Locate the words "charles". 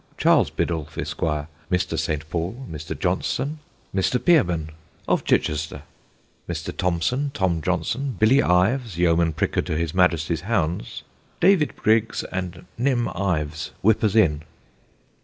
0.17-0.49